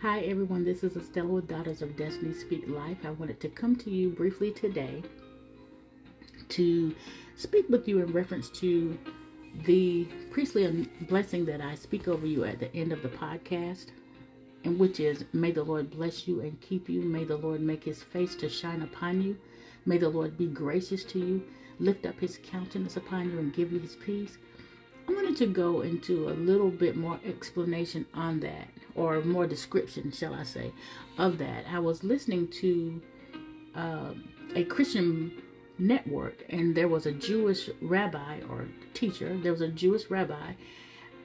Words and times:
Hi, 0.00 0.20
everyone. 0.20 0.64
This 0.64 0.84
is 0.84 0.96
Estella 0.96 1.26
with 1.26 1.48
Daughters 1.48 1.82
of 1.82 1.96
Destiny 1.96 2.32
Speak 2.32 2.68
Life. 2.68 2.98
I 3.04 3.10
wanted 3.10 3.40
to 3.40 3.48
come 3.48 3.74
to 3.74 3.90
you 3.90 4.10
briefly 4.10 4.52
today 4.52 5.02
to 6.50 6.94
speak 7.34 7.68
with 7.68 7.88
you 7.88 7.98
in 7.98 8.12
reference 8.12 8.48
to 8.60 8.96
the 9.64 10.04
priestly 10.30 10.88
blessing 11.08 11.44
that 11.46 11.60
I 11.60 11.74
speak 11.74 12.06
over 12.06 12.24
you 12.24 12.44
at 12.44 12.60
the 12.60 12.72
end 12.76 12.92
of 12.92 13.02
the 13.02 13.08
podcast, 13.08 13.86
and 14.62 14.78
which 14.78 15.00
is 15.00 15.24
May 15.32 15.50
the 15.50 15.64
Lord 15.64 15.90
bless 15.90 16.28
you 16.28 16.42
and 16.42 16.60
keep 16.60 16.88
you. 16.88 17.02
May 17.02 17.24
the 17.24 17.36
Lord 17.36 17.60
make 17.60 17.82
his 17.82 18.00
face 18.00 18.36
to 18.36 18.48
shine 18.48 18.82
upon 18.82 19.20
you. 19.20 19.36
May 19.84 19.98
the 19.98 20.10
Lord 20.10 20.38
be 20.38 20.46
gracious 20.46 21.02
to 21.06 21.18
you, 21.18 21.42
lift 21.80 22.06
up 22.06 22.20
his 22.20 22.38
countenance 22.40 22.96
upon 22.96 23.32
you, 23.32 23.40
and 23.40 23.52
give 23.52 23.72
you 23.72 23.80
his 23.80 23.96
peace. 23.96 24.38
I 25.08 25.12
wanted 25.12 25.36
to 25.38 25.46
go 25.46 25.80
into 25.80 26.28
a 26.28 26.38
little 26.38 26.70
bit 26.70 26.96
more 26.96 27.18
explanation 27.26 28.06
on 28.14 28.38
that, 28.40 28.68
or 28.94 29.20
more 29.22 29.46
description, 29.46 30.12
shall 30.12 30.34
I 30.34 30.42
say, 30.42 30.72
of 31.16 31.38
that. 31.38 31.64
I 31.70 31.78
was 31.78 32.04
listening 32.04 32.48
to 32.60 33.02
uh, 33.74 34.14
a 34.54 34.64
Christian 34.64 35.32
network, 35.78 36.44
and 36.48 36.74
there 36.74 36.88
was 36.88 37.06
a 37.06 37.12
Jewish 37.12 37.70
rabbi 37.80 38.40
or 38.48 38.68
teacher. 38.94 39.38
There 39.38 39.52
was 39.52 39.60
a 39.60 39.68
Jewish 39.68 40.10
rabbi, 40.10 40.52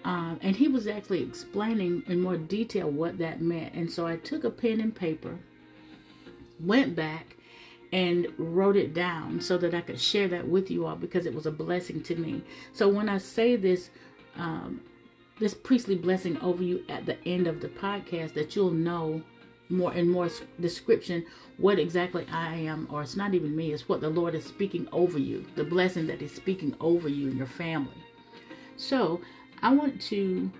um, 0.03 0.39
and 0.41 0.55
he 0.55 0.67
was 0.67 0.88
actually 0.88 1.23
explaining 1.23 2.03
in 2.08 2.22
more 2.22 2.38
detail 2.38 2.89
what 2.89 3.17
that 3.17 3.41
meant. 3.41 3.73
And 3.73 3.91
so 3.91 4.05
I 4.05 4.17
took 4.17 4.44
a 4.44 4.50
pen 4.50 4.80
and 4.80 4.94
paper, 4.94 5.39
went 6.59 6.95
back, 6.95 7.38
and 7.94 8.27
wrote 8.39 8.75
it 8.75 8.94
down 8.94 9.39
so 9.39 9.55
that 9.59 9.75
I 9.75 9.81
could 9.81 10.02
share 10.02 10.27
that 10.30 10.48
with 10.48 10.72
you 10.72 10.88
all 10.88 10.95
because 10.95 11.27
it 11.27 11.34
was 11.34 11.45
a 11.45 11.52
blessing 11.52 12.02
to 12.03 12.16
me. 12.16 12.41
So 12.73 12.89
when 12.89 13.08
I 13.08 13.20
say 13.20 13.55
this, 13.55 13.91
um, 14.36 14.81
this 15.39 15.53
priestly 15.53 15.95
blessing 15.95 16.39
over 16.39 16.64
you 16.64 16.84
at 16.89 17.06
the 17.06 17.17
end 17.28 17.48
of 17.48 17.62
the 17.62 17.70
podcast, 17.70 18.34
that 18.34 18.56
you'll 18.56 18.72
know 18.72 19.22
more 19.70 19.92
and 19.94 20.09
more 20.09 20.30
description 20.59 21.26
what 21.58 21.80
exactly 21.80 22.26
I 22.31 22.56
am, 22.56 22.88
or 22.92 23.02
it's 23.02 23.16
not 23.16 23.34
even 23.34 23.56
me, 23.56 23.73
it's 23.73 23.89
what 23.89 24.02
the 24.02 24.09
Lord 24.09 24.36
is 24.36 24.45
speaking 24.45 24.88
over 24.92 25.20
you, 25.20 25.45
the 25.56 25.64
blessing 25.64 26.08
that 26.08 26.22
He's 26.22 26.34
speaking 26.34 26.76
over 26.80 27.08
you 27.08 27.28
and 27.28 27.38
your 27.38 27.48
family. 27.48 28.04
So 28.76 29.22
I 29.61 29.73
want 29.73 30.02
to 30.04 30.52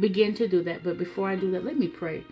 begin 0.00 0.34
to 0.34 0.48
do 0.48 0.62
that, 0.62 0.84
but 0.84 0.98
before 0.98 1.28
I 1.28 1.36
do 1.36 1.50
that, 1.52 1.64
let 1.64 1.78
me 1.78 1.88
pray. 1.88 2.24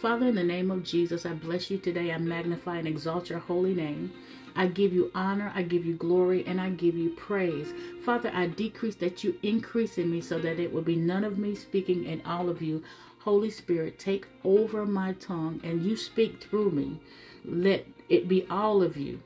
Father, 0.00 0.26
in 0.26 0.34
the 0.34 0.44
name 0.44 0.70
of 0.70 0.84
Jesus, 0.84 1.26
I 1.26 1.32
bless 1.32 1.70
you 1.70 1.78
today. 1.78 2.12
I 2.12 2.18
magnify 2.18 2.78
and 2.78 2.86
exalt 2.86 3.30
your 3.30 3.40
holy 3.40 3.74
name. 3.74 4.12
I 4.58 4.66
give 4.66 4.92
you 4.92 5.10
honor, 5.14 5.50
I 5.54 5.62
give 5.62 5.86
you 5.86 5.94
glory, 5.94 6.44
and 6.46 6.60
I 6.60 6.68
give 6.68 6.96
you 6.96 7.10
praise. 7.10 7.72
Father, 8.04 8.30
I 8.34 8.48
decrease 8.48 8.96
that 8.96 9.24
you 9.24 9.36
increase 9.42 9.96
in 9.96 10.10
me 10.10 10.20
so 10.20 10.38
that 10.38 10.60
it 10.60 10.72
will 10.72 10.82
be 10.82 10.96
none 10.96 11.24
of 11.24 11.38
me 11.38 11.54
speaking 11.54 12.06
and 12.06 12.20
all 12.26 12.50
of 12.50 12.60
you. 12.60 12.82
Holy 13.20 13.50
Spirit, 13.50 13.98
take 13.98 14.26
over 14.44 14.84
my 14.84 15.14
tongue 15.14 15.60
and 15.64 15.82
you 15.82 15.96
speak 15.96 16.42
through 16.42 16.72
me. 16.72 17.00
Let 17.42 17.86
it 18.10 18.28
be 18.28 18.46
all 18.50 18.82
of 18.82 18.98
you 18.98 19.20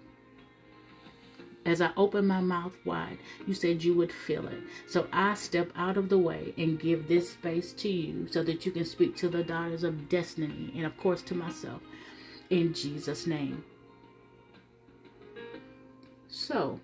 as 1.64 1.80
I 1.80 1.90
open 1.96 2.26
my 2.26 2.40
mouth 2.40 2.76
wide, 2.84 3.18
you 3.46 3.54
said 3.54 3.84
you 3.84 3.94
would 3.94 4.12
fill 4.12 4.48
it. 4.48 4.62
So 4.88 5.06
I 5.12 5.34
step 5.34 5.70
out 5.76 5.96
of 5.96 6.08
the 6.08 6.18
way 6.18 6.52
and 6.58 6.78
give 6.78 7.08
this 7.08 7.30
space 7.30 7.72
to 7.74 7.88
you 7.88 8.26
so 8.30 8.42
that 8.42 8.66
you 8.66 8.72
can 8.72 8.84
speak 8.84 9.16
to 9.16 9.28
the 9.28 9.44
daughters 9.44 9.84
of 9.84 10.08
destiny 10.08 10.72
and, 10.74 10.84
of 10.84 10.96
course, 10.96 11.22
to 11.22 11.34
myself. 11.34 11.82
In 12.50 12.74
Jesus' 12.74 13.26
name. 13.26 13.64
So, 16.32 16.80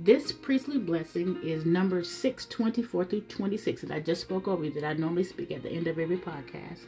this 0.00 0.32
priestly 0.32 0.78
blessing 0.78 1.40
is 1.44 1.64
number 1.64 2.02
624 2.02 3.04
through 3.04 3.20
26 3.20 3.82
that 3.82 3.92
I 3.92 4.00
just 4.00 4.22
spoke 4.22 4.48
over 4.48 4.64
you 4.64 4.72
that 4.72 4.84
I 4.84 4.94
normally 4.94 5.22
speak 5.22 5.52
at 5.52 5.62
the 5.62 5.70
end 5.70 5.86
of 5.86 6.00
every 6.00 6.16
podcast. 6.16 6.80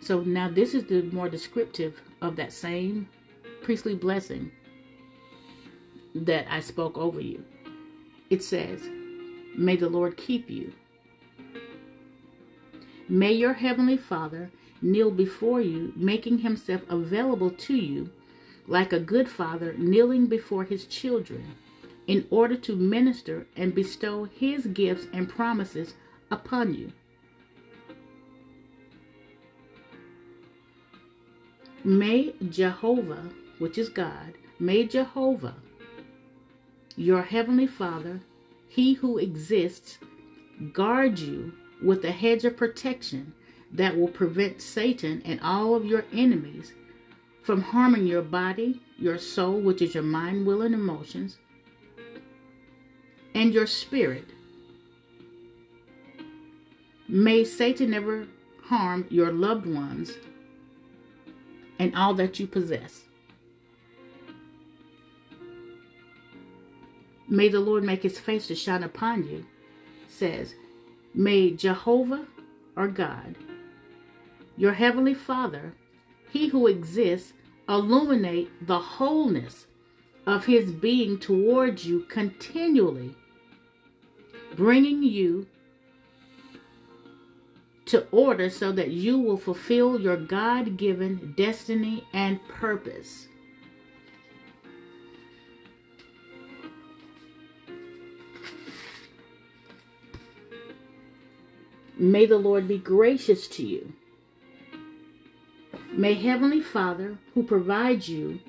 So 0.00 0.20
now 0.20 0.48
this 0.48 0.72
is 0.72 0.84
the 0.84 1.02
more 1.02 1.28
descriptive 1.28 2.00
of 2.20 2.36
that 2.36 2.52
same 2.52 3.08
priestly 3.60 3.96
blessing 3.96 4.52
that 6.14 6.46
I 6.48 6.60
spoke 6.60 6.96
over 6.96 7.20
you. 7.20 7.44
It 8.30 8.44
says, 8.44 8.82
May 9.56 9.74
the 9.74 9.88
Lord 9.88 10.16
keep 10.16 10.48
you. 10.48 10.72
May 13.08 13.32
your 13.32 13.54
heavenly 13.54 13.96
Father 13.96 14.52
kneel 14.82 15.10
before 15.10 15.60
you, 15.60 15.92
making 15.96 16.38
himself 16.38 16.82
available 16.88 17.50
to 17.50 17.74
you 17.74 18.10
like 18.66 18.92
a 18.92 19.00
good 19.00 19.28
father 19.28 19.74
kneeling 19.74 20.26
before 20.26 20.64
his 20.64 20.86
children 20.86 21.54
in 22.06 22.26
order 22.30 22.56
to 22.56 22.76
minister 22.76 23.46
and 23.56 23.74
bestow 23.74 24.24
his 24.24 24.66
gifts 24.66 25.06
and 25.12 25.28
promises 25.28 25.94
upon 26.30 26.74
you. 26.74 26.92
May 31.84 32.34
Jehovah 32.48 33.30
which 33.62 33.78
is 33.78 33.88
God, 33.88 34.34
may 34.58 34.84
Jehovah, 34.84 35.54
your 36.96 37.22
heavenly 37.22 37.68
Father, 37.68 38.20
he 38.68 38.94
who 38.94 39.18
exists, 39.18 39.98
guard 40.72 41.20
you 41.20 41.52
with 41.80 42.04
a 42.04 42.10
hedge 42.10 42.44
of 42.44 42.56
protection 42.56 43.34
that 43.72 43.96
will 43.96 44.08
prevent 44.08 44.60
Satan 44.60 45.22
and 45.24 45.40
all 45.40 45.74
of 45.74 45.84
your 45.84 46.04
enemies 46.12 46.72
from 47.42 47.62
harming 47.62 48.06
your 48.06 48.22
body, 48.22 48.80
your 48.98 49.18
soul, 49.18 49.60
which 49.60 49.82
is 49.82 49.94
your 49.94 50.02
mind, 50.02 50.46
will, 50.46 50.62
and 50.62 50.74
emotions, 50.74 51.38
and 53.34 53.52
your 53.52 53.66
spirit. 53.66 54.26
May 57.08 57.44
Satan 57.44 57.90
never 57.90 58.28
harm 58.64 59.06
your 59.10 59.32
loved 59.32 59.66
ones 59.66 60.12
and 61.78 61.94
all 61.96 62.14
that 62.14 62.38
you 62.38 62.46
possess. 62.46 63.02
May 67.28 67.48
the 67.48 67.60
Lord 67.60 67.82
make 67.82 68.02
his 68.02 68.18
face 68.18 68.46
to 68.48 68.54
shine 68.54 68.82
upon 68.82 69.26
you, 69.26 69.46
says, 70.06 70.54
May 71.14 71.50
Jehovah 71.50 72.26
or 72.76 72.88
God, 72.88 73.36
your 74.56 74.74
heavenly 74.74 75.14
Father, 75.14 75.74
he 76.30 76.48
who 76.48 76.66
exists, 76.66 77.32
illuminate 77.68 78.66
the 78.66 78.78
wholeness 78.78 79.66
of 80.26 80.46
his 80.46 80.70
being 80.70 81.18
towards 81.18 81.86
you 81.86 82.00
continually, 82.08 83.14
bringing 84.54 85.02
you 85.02 85.46
to 87.86 88.06
order 88.10 88.48
so 88.48 88.72
that 88.72 88.90
you 88.90 89.18
will 89.18 89.36
fulfill 89.36 90.00
your 90.00 90.16
God 90.16 90.76
given 90.76 91.34
destiny 91.36 92.06
and 92.12 92.40
purpose. 92.48 93.28
May 101.98 102.26
the 102.26 102.38
Lord 102.38 102.66
be 102.66 102.78
gracious 102.78 103.46
to 103.48 103.62
you. 103.64 103.92
May 105.92 106.14
Heavenly 106.14 106.60
Father, 106.60 107.18
who 107.34 107.42
provides 107.42 108.08
you 108.08 108.40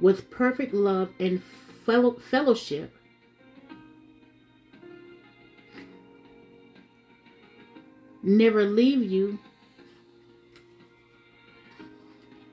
with 0.00 0.30
perfect 0.30 0.72
love 0.72 1.10
and 1.18 1.42
fellowship, 1.84 2.94
never 8.22 8.64
leave 8.64 9.02
you 9.02 9.38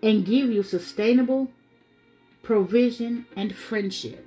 and 0.04 0.26
give 0.26 0.50
you 0.50 0.62
sustainable 0.62 1.52
provision 2.44 3.26
and 3.36 3.56
friendship. 3.56 4.26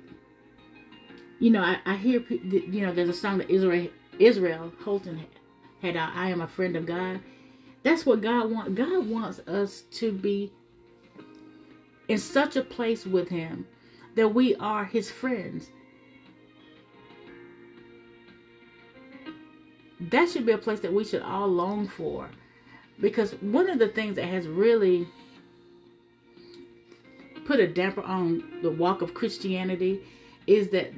You 1.39 1.51
know, 1.51 1.61
I, 1.61 1.77
I 1.85 1.95
hear, 1.95 2.21
you 2.29 2.85
know, 2.85 2.93
there's 2.93 3.09
a 3.09 3.13
song 3.13 3.39
that 3.39 3.49
Israel, 3.49 3.87
Israel 4.19 4.71
Houghton 4.83 5.25
had 5.81 5.97
I, 5.97 6.11
I 6.13 6.29
am 6.29 6.41
a 6.41 6.47
friend 6.47 6.75
of 6.75 6.85
God. 6.85 7.19
That's 7.83 8.05
what 8.05 8.21
God 8.21 8.51
wants. 8.51 8.71
God 8.73 9.07
wants 9.07 9.39
us 9.47 9.81
to 9.91 10.11
be 10.11 10.51
in 12.07 12.17
such 12.17 12.55
a 12.55 12.61
place 12.61 13.05
with 13.05 13.29
Him 13.29 13.65
that 14.15 14.29
we 14.29 14.55
are 14.55 14.85
His 14.85 15.09
friends. 15.09 15.69
That 19.99 20.29
should 20.29 20.45
be 20.45 20.51
a 20.51 20.57
place 20.57 20.79
that 20.81 20.93
we 20.93 21.03
should 21.03 21.21
all 21.21 21.47
long 21.47 21.87
for. 21.87 22.29
Because 22.99 23.33
one 23.41 23.69
of 23.69 23.79
the 23.79 23.87
things 23.87 24.15
that 24.15 24.25
has 24.25 24.47
really 24.47 25.07
put 27.45 27.59
a 27.59 27.67
damper 27.67 28.01
on 28.01 28.59
the 28.61 28.69
walk 28.69 29.01
of 29.01 29.13
Christianity 29.13 30.01
is 30.47 30.69
that 30.69 30.91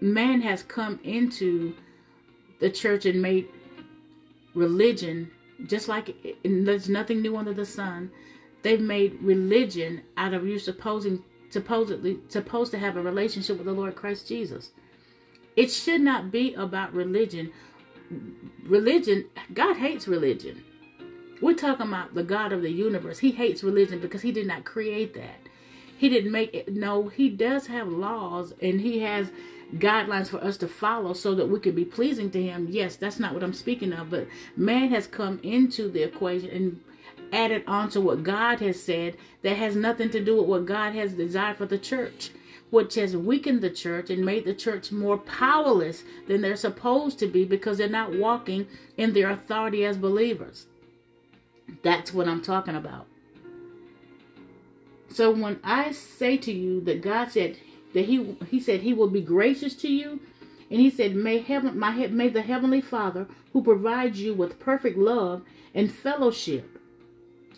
man 0.00 0.40
has 0.42 0.62
come 0.62 1.00
into 1.02 1.74
the 2.60 2.70
church 2.70 3.06
and 3.06 3.20
made 3.20 3.48
religion, 4.54 5.30
just 5.66 5.88
like 5.88 6.14
there's 6.44 6.88
nothing 6.88 7.22
new 7.22 7.36
under 7.36 7.54
the 7.54 7.66
sun, 7.66 8.10
they've 8.62 8.80
made 8.80 9.18
religion 9.20 10.02
out 10.16 10.34
of 10.34 10.46
you 10.46 10.58
supposing 10.58 11.22
supposedly 11.50 12.18
supposed 12.28 12.72
to 12.72 12.78
have 12.78 12.96
a 12.96 13.02
relationship 13.02 13.56
with 13.56 13.66
the 13.66 13.72
Lord 13.72 13.94
Christ 13.94 14.26
Jesus. 14.26 14.72
It 15.56 15.70
should 15.70 16.00
not 16.00 16.32
be 16.32 16.54
about 16.54 16.92
religion. 16.92 17.52
religion, 18.64 19.26
God 19.52 19.76
hates 19.76 20.08
religion. 20.08 20.64
We're 21.40 21.54
talking 21.54 21.88
about 21.88 22.14
the 22.14 22.24
God 22.24 22.52
of 22.52 22.62
the 22.62 22.70
universe. 22.70 23.18
He 23.18 23.30
hates 23.32 23.62
religion 23.62 24.00
because 24.00 24.22
he 24.22 24.32
did 24.32 24.46
not 24.46 24.64
create 24.64 25.14
that. 25.14 25.40
He 25.96 26.08
didn't 26.08 26.32
make 26.32 26.52
it. 26.54 26.72
No, 26.72 27.08
he 27.08 27.28
does 27.28 27.68
have 27.68 27.88
laws 27.88 28.52
and 28.60 28.80
he 28.80 29.00
has 29.00 29.30
guidelines 29.74 30.28
for 30.28 30.42
us 30.42 30.56
to 30.58 30.68
follow 30.68 31.12
so 31.12 31.34
that 31.34 31.48
we 31.48 31.60
could 31.60 31.74
be 31.74 31.84
pleasing 31.84 32.30
to 32.30 32.42
him. 32.42 32.68
Yes, 32.70 32.96
that's 32.96 33.18
not 33.18 33.34
what 33.34 33.42
I'm 33.42 33.52
speaking 33.52 33.92
of, 33.92 34.10
but 34.10 34.26
man 34.56 34.90
has 34.90 35.06
come 35.06 35.40
into 35.42 35.90
the 35.90 36.02
equation 36.02 36.50
and 36.50 36.80
added 37.32 37.64
on 37.66 37.90
to 37.90 38.00
what 38.00 38.22
God 38.22 38.60
has 38.60 38.82
said 38.82 39.16
that 39.42 39.56
has 39.56 39.74
nothing 39.74 40.10
to 40.10 40.24
do 40.24 40.36
with 40.36 40.46
what 40.46 40.66
God 40.66 40.94
has 40.94 41.14
desired 41.14 41.56
for 41.56 41.66
the 41.66 41.78
church, 41.78 42.30
which 42.70 42.94
has 42.94 43.16
weakened 43.16 43.60
the 43.60 43.70
church 43.70 44.10
and 44.10 44.24
made 44.24 44.44
the 44.44 44.54
church 44.54 44.92
more 44.92 45.18
powerless 45.18 46.04
than 46.28 46.40
they're 46.40 46.56
supposed 46.56 47.18
to 47.18 47.26
be 47.26 47.44
because 47.44 47.78
they're 47.78 47.88
not 47.88 48.14
walking 48.14 48.66
in 48.96 49.12
their 49.12 49.30
authority 49.30 49.84
as 49.84 49.96
believers. 49.96 50.66
That's 51.82 52.12
what 52.12 52.28
I'm 52.28 52.42
talking 52.42 52.76
about. 52.76 53.06
So 55.08 55.30
when 55.30 55.60
I 55.62 55.92
say 55.92 56.36
to 56.38 56.52
you 56.52 56.80
that 56.82 57.00
God 57.00 57.30
said 57.30 57.56
that 57.94 58.06
he 58.06 58.36
he 58.50 58.60
said 58.60 58.80
he 58.80 58.92
will 58.92 59.08
be 59.08 59.20
gracious 59.20 59.74
to 59.76 59.88
you, 59.88 60.20
and 60.70 60.80
he 60.80 60.90
said 60.90 61.16
may 61.16 61.38
heaven 61.38 61.78
my 61.78 62.06
may 62.08 62.28
the 62.28 62.42
heavenly 62.42 62.80
Father 62.80 63.26
who 63.52 63.62
provides 63.62 64.20
you 64.20 64.34
with 64.34 64.60
perfect 64.60 64.98
love 64.98 65.42
and 65.74 65.92
fellowship, 65.92 66.78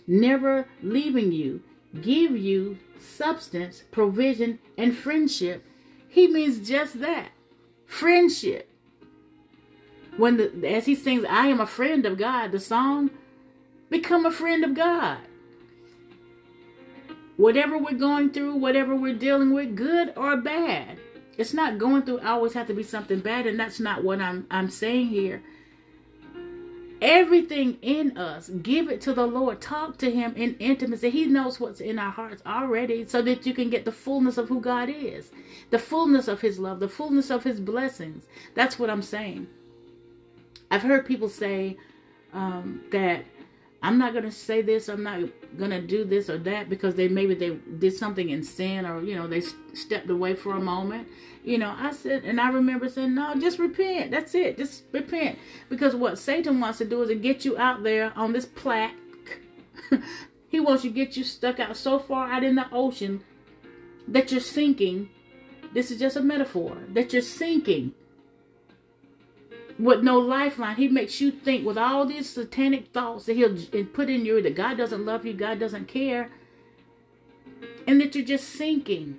never 0.06 0.68
leaving 0.82 1.32
you, 1.32 1.62
give 2.00 2.36
you 2.36 2.78
substance, 2.98 3.82
provision, 3.90 4.58
and 4.78 4.96
friendship. 4.96 5.64
He 6.08 6.28
means 6.28 6.66
just 6.66 7.00
that, 7.00 7.30
friendship. 7.84 8.70
When 10.16 10.38
the, 10.38 10.66
as 10.66 10.86
he 10.86 10.94
sings, 10.94 11.26
"I 11.28 11.48
am 11.48 11.60
a 11.60 11.66
friend 11.66 12.06
of 12.06 12.16
God," 12.16 12.52
the 12.52 12.60
song 12.60 13.10
Become 13.88 14.26
a 14.26 14.32
friend 14.32 14.64
of 14.64 14.74
God. 14.74 15.18
Whatever 17.36 17.76
we're 17.76 17.98
going 17.98 18.30
through, 18.30 18.56
whatever 18.56 18.94
we're 18.94 19.14
dealing 19.14 19.52
with, 19.52 19.76
good 19.76 20.12
or 20.16 20.36
bad. 20.36 20.98
It's 21.36 21.52
not 21.52 21.78
going 21.78 22.02
through 22.02 22.20
always 22.20 22.54
have 22.54 22.66
to 22.68 22.74
be 22.74 22.82
something 22.82 23.20
bad, 23.20 23.46
and 23.46 23.60
that's 23.60 23.78
not 23.78 24.02
what 24.02 24.20
I'm 24.20 24.46
I'm 24.50 24.70
saying 24.70 25.08
here. 25.08 25.42
Everything 27.02 27.76
in 27.82 28.16
us, 28.16 28.48
give 28.48 28.88
it 28.88 29.02
to 29.02 29.12
the 29.12 29.26
Lord. 29.26 29.60
Talk 29.60 29.98
to 29.98 30.10
Him 30.10 30.32
in 30.34 30.56
intimacy. 30.58 31.10
He 31.10 31.26
knows 31.26 31.60
what's 31.60 31.80
in 31.80 31.98
our 31.98 32.10
hearts 32.10 32.42
already, 32.46 33.06
so 33.06 33.20
that 33.20 33.44
you 33.44 33.52
can 33.52 33.68
get 33.68 33.84
the 33.84 33.92
fullness 33.92 34.38
of 34.38 34.48
who 34.48 34.62
God 34.62 34.88
is, 34.88 35.30
the 35.68 35.78
fullness 35.78 36.26
of 36.26 36.40
His 36.40 36.58
love, 36.58 36.80
the 36.80 36.88
fullness 36.88 37.28
of 37.28 37.44
His 37.44 37.60
blessings. 37.60 38.24
That's 38.54 38.78
what 38.78 38.88
I'm 38.88 39.02
saying. 39.02 39.46
I've 40.70 40.82
heard 40.82 41.04
people 41.04 41.28
say 41.28 41.76
um, 42.32 42.82
that 42.92 43.24
I'm 43.82 43.98
not 43.98 44.14
gonna 44.14 44.32
say 44.32 44.62
this. 44.62 44.88
I'm 44.88 45.02
not 45.02 45.20
gonna 45.56 45.80
do 45.80 46.04
this 46.04 46.30
or 46.30 46.38
that 46.38 46.68
because 46.68 46.94
they 46.94 47.08
maybe 47.08 47.34
they 47.34 47.50
did 47.78 47.94
something 47.94 48.30
in 48.30 48.42
sin 48.42 48.86
or 48.86 49.02
you 49.02 49.14
know 49.14 49.26
they 49.26 49.42
stepped 49.74 50.08
away 50.10 50.34
for 50.34 50.56
a 50.56 50.60
moment. 50.60 51.08
You 51.44 51.58
know, 51.58 51.74
I 51.78 51.92
said, 51.92 52.24
and 52.24 52.40
I 52.40 52.50
remember 52.50 52.88
saying, 52.88 53.14
no, 53.14 53.36
just 53.36 53.60
repent. 53.60 54.10
That's 54.10 54.34
it. 54.34 54.56
Just 54.56 54.82
repent 54.90 55.38
because 55.68 55.94
what 55.94 56.18
Satan 56.18 56.58
wants 56.58 56.78
to 56.78 56.84
do 56.84 57.02
is 57.02 57.08
to 57.08 57.14
get 57.14 57.44
you 57.44 57.56
out 57.56 57.84
there 57.84 58.12
on 58.16 58.32
this 58.32 58.46
plaque. 58.46 58.96
he 60.48 60.58
wants 60.58 60.82
to 60.82 60.90
get 60.90 61.16
you 61.16 61.22
stuck 61.22 61.60
out 61.60 61.76
so 61.76 62.00
far 62.00 62.32
out 62.32 62.42
in 62.42 62.56
the 62.56 62.66
ocean 62.72 63.22
that 64.08 64.32
you're 64.32 64.40
sinking. 64.40 65.10
This 65.72 65.90
is 65.90 66.00
just 66.00 66.16
a 66.16 66.22
metaphor 66.22 66.78
that 66.94 67.12
you're 67.12 67.22
sinking 67.22 67.94
with 69.78 70.02
no 70.02 70.18
lifeline. 70.18 70.76
He 70.76 70.88
makes 70.88 71.20
you 71.20 71.30
think 71.30 71.66
with 71.66 71.78
all 71.78 72.06
these 72.06 72.28
satanic 72.28 72.88
thoughts 72.88 73.26
that 73.26 73.36
he'll 73.36 73.84
put 73.86 74.08
in 74.08 74.24
you 74.24 74.40
that 74.42 74.54
God 74.54 74.76
doesn't 74.76 75.04
love 75.04 75.26
you, 75.26 75.32
God 75.32 75.58
doesn't 75.58 75.88
care, 75.88 76.30
and 77.86 78.00
that 78.00 78.14
you're 78.14 78.24
just 78.24 78.48
sinking. 78.48 79.18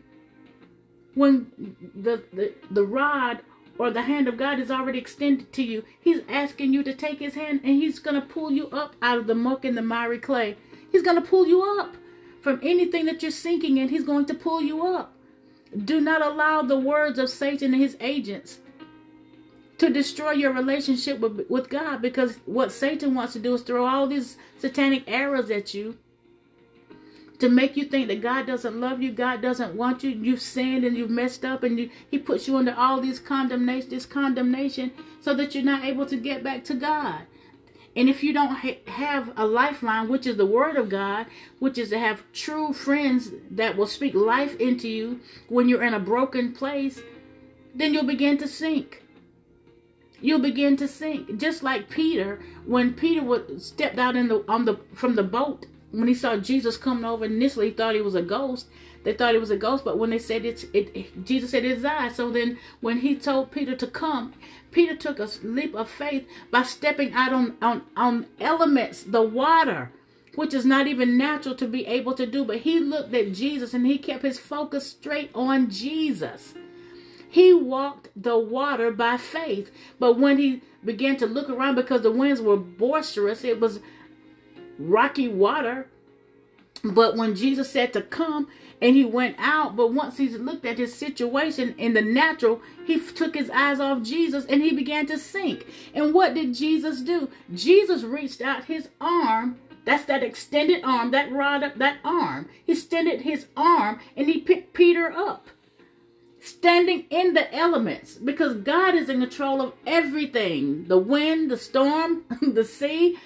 When 1.13 1.75
the, 1.95 2.23
the, 2.31 2.53
the 2.69 2.85
rod 2.85 3.39
or 3.79 3.89
the 3.89 4.03
hand 4.03 4.27
of 4.27 4.37
God 4.37 4.59
is 4.59 4.69
already 4.69 4.99
extended 4.99 5.51
to 5.53 5.63
you, 5.63 5.83
He's 5.99 6.21
asking 6.29 6.73
you 6.73 6.83
to 6.83 6.93
take 6.93 7.19
His 7.19 7.35
hand 7.35 7.61
and 7.63 7.75
He's 7.75 7.99
going 7.99 8.19
to 8.19 8.27
pull 8.27 8.51
you 8.51 8.67
up 8.67 8.95
out 9.01 9.17
of 9.17 9.27
the 9.27 9.35
muck 9.35 9.65
and 9.65 9.77
the 9.77 9.81
miry 9.81 10.19
clay. 10.19 10.57
He's 10.91 11.01
going 11.01 11.21
to 11.21 11.27
pull 11.27 11.47
you 11.47 11.63
up 11.79 11.95
from 12.41 12.59
anything 12.63 13.05
that 13.05 13.21
you're 13.21 13.31
sinking 13.31 13.77
in. 13.77 13.89
He's 13.89 14.03
going 14.03 14.25
to 14.27 14.33
pull 14.33 14.61
you 14.61 14.85
up. 14.85 15.13
Do 15.75 15.99
not 15.99 16.21
allow 16.21 16.61
the 16.61 16.79
words 16.79 17.19
of 17.19 17.29
Satan 17.29 17.73
and 17.73 17.81
his 17.81 17.97
agents 17.99 18.59
to 19.77 19.89
destroy 19.89 20.31
your 20.31 20.51
relationship 20.51 21.19
with, 21.19 21.45
with 21.49 21.69
God 21.69 22.01
because 22.01 22.37
what 22.45 22.71
Satan 22.71 23.13
wants 23.13 23.33
to 23.33 23.39
do 23.39 23.53
is 23.53 23.61
throw 23.61 23.85
all 23.85 24.07
these 24.07 24.37
satanic 24.57 25.03
arrows 25.07 25.51
at 25.51 25.73
you 25.73 25.97
to 27.39 27.49
make 27.49 27.77
you 27.77 27.85
think 27.85 28.07
that 28.07 28.21
God 28.21 28.47
doesn't 28.47 28.79
love 28.79 29.01
you, 29.01 29.11
God 29.11 29.41
doesn't 29.41 29.75
want 29.75 30.03
you, 30.03 30.09
you've 30.09 30.41
sinned 30.41 30.83
and 30.83 30.97
you've 30.97 31.11
messed 31.11 31.45
up, 31.45 31.61
and 31.61 31.77
you, 31.77 31.91
He 32.09 32.17
puts 32.17 32.47
you 32.47 32.57
under 32.57 32.73
all 32.73 32.99
these 32.99 33.19
condemnation, 33.19 33.89
this 33.89 34.07
condemnation, 34.07 34.91
so 35.21 35.35
that 35.35 35.53
you're 35.53 35.63
not 35.63 35.83
able 35.83 36.07
to 36.07 36.17
get 36.17 36.43
back 36.43 36.63
to 36.65 36.73
God. 36.73 37.21
And 37.95 38.09
if 38.09 38.23
you 38.23 38.33
don't 38.33 38.55
ha- 38.55 38.79
have 38.87 39.33
a 39.37 39.45
lifeline, 39.45 40.07
which 40.07 40.25
is 40.25 40.37
the 40.37 40.45
Word 40.47 40.77
of 40.77 40.89
God, 40.89 41.27
which 41.59 41.77
is 41.77 41.89
to 41.89 41.99
have 41.99 42.23
true 42.33 42.73
friends 42.73 43.31
that 43.51 43.77
will 43.77 43.87
speak 43.87 44.15
life 44.15 44.55
into 44.59 44.87
you 44.87 45.19
when 45.47 45.69
you're 45.69 45.83
in 45.83 45.93
a 45.93 45.99
broken 45.99 46.53
place, 46.53 47.01
then 47.75 47.93
you'll 47.93 48.03
begin 48.03 48.37
to 48.39 48.47
sink 48.47 49.03
you'll 50.21 50.39
begin 50.39 50.77
to 50.77 50.87
sink. 50.87 51.37
Just 51.37 51.63
like 51.63 51.89
Peter, 51.89 52.39
when 52.65 52.93
Peter 52.93 53.23
would 53.23 53.61
stepped 53.61 53.99
out 53.99 54.15
in 54.15 54.27
the 54.27 54.43
on 54.47 54.65
the 54.65 54.77
from 54.93 55.15
the 55.15 55.23
boat 55.23 55.65
when 55.91 56.07
he 56.07 56.13
saw 56.13 56.37
Jesus 56.37 56.77
coming 56.77 57.05
over, 57.05 57.25
initially 57.25 57.69
he 57.69 57.73
thought 57.73 57.95
he 57.95 58.01
was 58.01 58.15
a 58.15 58.21
ghost. 58.21 58.67
They 59.03 59.13
thought 59.13 59.33
he 59.33 59.39
was 59.39 59.51
a 59.51 59.57
ghost, 59.57 59.85
but 59.85 59.97
when 59.97 60.09
they 60.09 60.19
said 60.19 60.43
it's 60.43 60.65
it, 60.73 61.25
Jesus 61.25 61.51
said 61.51 61.63
it's 61.63 61.85
I. 61.85 62.09
So 62.09 62.29
then, 62.29 62.57
when 62.81 62.99
he 62.99 63.15
told 63.15 63.51
Peter 63.51 63.75
to 63.75 63.87
come, 63.87 64.33
Peter 64.71 64.95
took 64.95 65.19
a 65.19 65.29
leap 65.43 65.75
of 65.75 65.89
faith 65.89 66.27
by 66.51 66.63
stepping 66.63 67.13
out 67.13 67.31
on 67.31 67.55
on 67.61 67.83
on 67.95 68.25
elements, 68.39 69.03
the 69.03 69.21
water, 69.21 69.91
which 70.35 70.53
is 70.53 70.65
not 70.65 70.87
even 70.87 71.17
natural 71.17 71.55
to 71.55 71.67
be 71.67 71.85
able 71.85 72.13
to 72.15 72.25
do. 72.25 72.43
But 72.43 72.57
he 72.57 72.79
looked 72.79 73.13
at 73.13 73.33
Jesus 73.33 73.73
and 73.73 73.85
he 73.87 73.97
kept 73.97 74.23
his 74.23 74.39
focus 74.39 74.89
straight 74.89 75.31
on 75.33 75.69
Jesus. 75.69 76.53
He 77.29 77.53
walked 77.53 78.09
the 78.15 78.37
water 78.37 78.91
by 78.91 79.17
faith. 79.17 79.71
But 79.99 80.19
when 80.19 80.37
he 80.37 80.61
began 80.83 81.17
to 81.17 81.25
look 81.25 81.49
around 81.49 81.75
because 81.75 82.01
the 82.01 82.11
winds 82.11 82.41
were 82.41 82.57
boisterous, 82.57 83.43
it 83.43 83.59
was 83.59 83.79
rocky 84.79 85.27
water. 85.27 85.87
But 86.83 87.17
when 87.17 87.35
Jesus 87.35 87.69
said 87.69 87.91
to 87.93 88.01
come 88.01 88.47
and 88.81 88.95
he 88.95 89.03
went 89.03 89.35
out, 89.39 89.75
but 89.75 89.93
once 89.93 90.17
he 90.17 90.29
looked 90.29 90.65
at 90.65 90.77
his 90.77 90.93
situation 90.93 91.73
in 91.77 91.93
the 91.93 92.01
natural, 92.01 92.61
he 92.85 92.99
took 92.99 93.35
his 93.35 93.49
eyes 93.49 93.79
off 93.79 94.03
Jesus 94.03 94.45
and 94.45 94.61
he 94.61 94.71
began 94.73 95.05
to 95.07 95.17
sink. 95.17 95.65
And 95.93 96.13
what 96.13 96.33
did 96.33 96.53
Jesus 96.53 97.01
do? 97.01 97.29
Jesus 97.53 98.03
reached 98.03 98.41
out 98.41 98.65
his 98.65 98.89
arm 99.01 99.57
that's 99.87 100.03
that 100.03 100.21
extended 100.21 100.83
arm, 100.83 101.11
that 101.11 101.31
rod 101.31 101.63
up, 101.63 101.77
that 101.77 101.99
arm. 102.03 102.49
He 102.65 102.73
extended 102.73 103.21
his 103.21 103.47
arm 103.55 104.01
and 104.17 104.27
he 104.27 104.41
picked 104.41 104.73
Peter 104.73 105.09
up 105.09 105.47
standing 106.47 107.05
in 107.09 107.33
the 107.33 107.53
elements 107.53 108.15
because 108.15 108.55
God 108.55 108.95
is 108.95 109.09
in 109.09 109.19
control 109.19 109.61
of 109.61 109.73
everything 109.85 110.85
the 110.87 110.97
wind, 110.97 111.51
the 111.51 111.57
storm, 111.57 112.23
the 112.41 112.63
sea. 112.63 113.17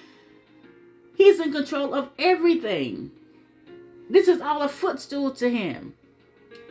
He's 1.16 1.40
in 1.40 1.52
control 1.52 1.94
of 1.94 2.10
everything. 2.18 3.10
This 4.10 4.28
is 4.28 4.40
all 4.40 4.62
a 4.62 4.68
footstool 4.68 5.30
to 5.32 5.48
him. 5.48 5.94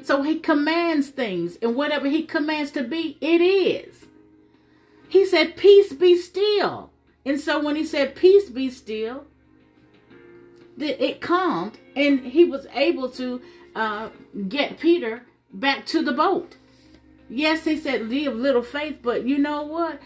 So 0.03 0.24
he 0.24 0.39
commands 0.39 1.10
things, 1.10 1.58
and 1.62 1.75
whatever 1.75 2.08
he 2.08 2.24
commands 2.24 2.72
to 2.72 2.84
be, 2.84 3.17
it 3.22 3.39
is. 3.39 4.08
He 5.08 5.25
said, 5.25 5.58
Peace 5.58 5.93
be 5.93 6.17
still. 6.17 6.91
And 7.25 7.39
so 7.39 7.62
when 7.63 7.75
he 7.75 7.86
said, 7.86 8.15
Peace 8.15 8.50
be 8.50 8.70
still, 8.70 9.25
it 10.77 11.22
calmed, 11.22 11.77
and 11.96 12.22
he 12.22 12.46
was 12.46 12.65
able 12.74 13.10
to 13.12 13.41
uh, 13.75 14.10
get 14.48 14.79
Peter 14.79 15.24
back 15.53 15.86
to 15.88 16.01
the 16.01 16.12
boat. 16.12 16.55
Yes, 17.29 17.63
he 17.63 17.77
said 17.77 18.10
live 18.10 18.36
little 18.36 18.63
faith, 18.63 19.00
but 19.01 19.25
you 19.25 19.38
know 19.38 19.63
what? 19.63 20.00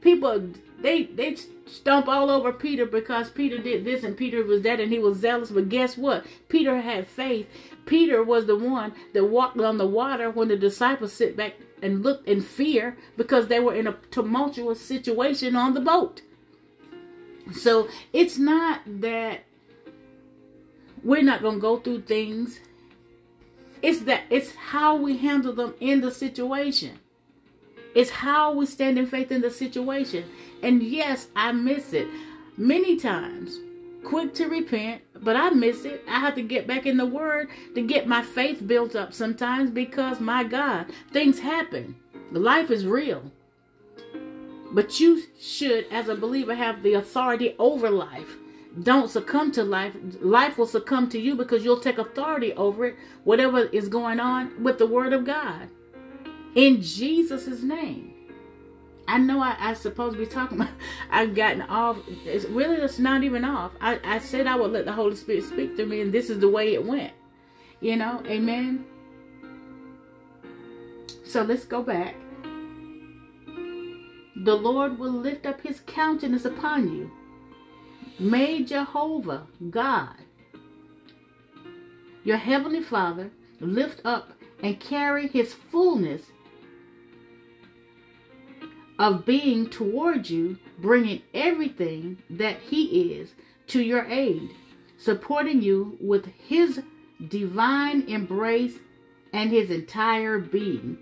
People 0.00 0.50
they 0.80 1.04
they 1.04 1.36
stomp 1.66 2.08
all 2.08 2.30
over 2.30 2.52
Peter 2.52 2.84
because 2.84 3.30
Peter 3.30 3.58
did 3.58 3.84
this 3.84 4.04
and 4.04 4.16
Peter 4.16 4.42
was 4.44 4.62
that 4.62 4.80
and 4.80 4.92
he 4.92 4.98
was 4.98 5.18
zealous. 5.18 5.50
But 5.50 5.68
guess 5.68 5.96
what? 5.96 6.26
Peter 6.48 6.80
had 6.80 7.06
faith. 7.06 7.48
Peter 7.86 8.22
was 8.22 8.46
the 8.46 8.56
one 8.56 8.92
that 9.12 9.24
walked 9.24 9.58
on 9.60 9.78
the 9.78 9.86
water 9.86 10.30
when 10.30 10.48
the 10.48 10.56
disciples 10.56 11.12
sit 11.12 11.36
back 11.36 11.54
and 11.82 12.02
looked 12.02 12.26
in 12.26 12.40
fear 12.40 12.96
because 13.16 13.48
they 13.48 13.60
were 13.60 13.74
in 13.74 13.86
a 13.86 13.96
tumultuous 14.10 14.80
situation 14.80 15.54
on 15.54 15.74
the 15.74 15.80
boat. 15.80 16.22
So 17.52 17.88
it's 18.12 18.38
not 18.38 18.80
that 18.86 19.44
we're 21.02 21.22
not 21.22 21.42
going 21.42 21.56
to 21.56 21.60
go 21.60 21.78
through 21.78 22.02
things 22.02 22.58
it's 23.84 24.00
that 24.04 24.22
it's 24.30 24.54
how 24.54 24.96
we 24.96 25.18
handle 25.18 25.52
them 25.52 25.74
in 25.78 26.00
the 26.00 26.10
situation. 26.10 26.98
It's 27.94 28.08
how 28.08 28.54
we 28.54 28.64
stand 28.64 28.98
in 28.98 29.06
faith 29.06 29.30
in 29.30 29.42
the 29.42 29.50
situation. 29.50 30.24
And 30.62 30.82
yes, 30.82 31.28
I 31.36 31.52
miss 31.52 31.92
it 31.92 32.08
many 32.56 32.96
times. 32.96 33.58
Quick 34.02 34.32
to 34.34 34.46
repent, 34.46 35.02
but 35.16 35.36
I 35.36 35.50
miss 35.50 35.84
it. 35.84 36.02
I 36.08 36.18
have 36.18 36.34
to 36.36 36.42
get 36.42 36.66
back 36.66 36.86
in 36.86 36.96
the 36.96 37.04
Word 37.04 37.50
to 37.74 37.82
get 37.82 38.08
my 38.08 38.22
faith 38.22 38.66
built 38.66 38.96
up 38.96 39.12
sometimes 39.12 39.68
because, 39.68 40.18
my 40.18 40.44
God, 40.44 40.86
things 41.12 41.38
happen. 41.38 41.94
Life 42.32 42.70
is 42.70 42.86
real. 42.86 43.30
But 44.72 44.98
you 44.98 45.24
should, 45.38 45.84
as 45.90 46.08
a 46.08 46.14
believer, 46.14 46.54
have 46.54 46.82
the 46.82 46.94
authority 46.94 47.54
over 47.58 47.90
life. 47.90 48.36
Don't 48.82 49.08
succumb 49.08 49.52
to 49.52 49.62
life. 49.62 49.94
Life 50.20 50.58
will 50.58 50.66
succumb 50.66 51.08
to 51.10 51.18
you 51.18 51.36
because 51.36 51.64
you'll 51.64 51.80
take 51.80 51.98
authority 51.98 52.52
over 52.54 52.86
it, 52.86 52.96
whatever 53.22 53.60
is 53.66 53.88
going 53.88 54.18
on 54.18 54.64
with 54.64 54.78
the 54.78 54.86
Word 54.86 55.12
of 55.12 55.24
God. 55.24 55.68
In 56.54 56.82
Jesus' 56.82 57.62
name. 57.62 58.14
I 59.06 59.18
know 59.18 59.40
I, 59.40 59.56
I 59.58 59.74
supposed 59.74 60.14
to 60.14 60.18
be 60.18 60.26
talking 60.26 60.60
about. 60.60 60.72
I've 61.10 61.34
gotten 61.34 61.62
off. 61.62 61.98
It's 62.24 62.46
really 62.46 62.76
it's 62.76 62.98
not 62.98 63.22
even 63.22 63.44
off. 63.44 63.72
I, 63.80 64.00
I 64.02 64.18
said 64.18 64.46
I 64.46 64.56
would 64.56 64.72
let 64.72 64.86
the 64.86 64.92
Holy 64.92 65.14
Spirit 65.14 65.44
speak 65.44 65.76
to 65.76 65.86
me, 65.86 66.00
and 66.00 66.12
this 66.12 66.30
is 66.30 66.40
the 66.40 66.48
way 66.48 66.74
it 66.74 66.84
went. 66.84 67.12
You 67.80 67.96
know, 67.96 68.22
Amen. 68.26 68.86
So 71.24 71.42
let's 71.42 71.64
go 71.64 71.82
back. 71.82 72.14
The 74.36 74.54
Lord 74.54 74.98
will 74.98 75.12
lift 75.12 75.46
up 75.46 75.60
His 75.60 75.80
countenance 75.86 76.44
upon 76.44 76.92
you. 76.92 77.10
May 78.18 78.62
Jehovah 78.62 79.48
God, 79.70 80.14
your 82.22 82.36
heavenly 82.36 82.80
Father, 82.80 83.30
lift 83.58 84.00
up 84.04 84.32
and 84.62 84.78
carry 84.78 85.26
His 85.26 85.52
fullness 85.52 86.22
of 89.00 89.26
being 89.26 89.68
toward 89.68 90.30
you, 90.30 90.58
bringing 90.78 91.22
everything 91.34 92.18
that 92.30 92.60
He 92.60 93.12
is 93.14 93.34
to 93.66 93.82
your 93.82 94.04
aid, 94.04 94.50
supporting 94.96 95.60
you 95.60 95.98
with 96.00 96.26
His 96.26 96.82
divine 97.28 98.02
embrace 98.02 98.78
and 99.32 99.50
His 99.50 99.70
entire 99.70 100.38
being. 100.38 100.98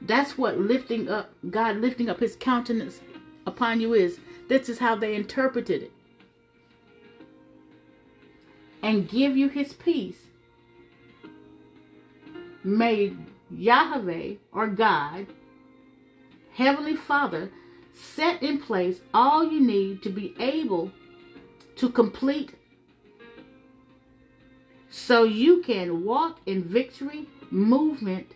That's 0.00 0.38
what 0.38 0.58
lifting 0.58 1.10
up, 1.10 1.30
God 1.50 1.76
lifting 1.76 2.08
up 2.08 2.20
His 2.20 2.36
countenance 2.36 3.00
upon 3.46 3.82
you 3.82 3.92
is. 3.92 4.18
This 4.48 4.70
is 4.70 4.78
how 4.78 4.96
they 4.96 5.14
interpreted 5.14 5.82
it. 5.82 5.92
And 8.82 9.08
give 9.08 9.36
you 9.36 9.48
His 9.48 9.72
peace. 9.72 10.26
May 12.64 13.16
Yahweh 13.50 14.34
or 14.52 14.66
God 14.68 15.26
Heavenly 16.58 16.96
Father 16.96 17.52
set 17.94 18.42
in 18.42 18.58
place 18.58 19.00
all 19.14 19.44
you 19.44 19.60
need 19.60 20.02
to 20.02 20.10
be 20.10 20.34
able 20.40 20.90
to 21.76 21.88
complete 21.88 22.52
so 24.90 25.22
you 25.22 25.62
can 25.62 26.04
walk 26.04 26.40
in 26.46 26.64
victory 26.64 27.28
movement 27.52 28.32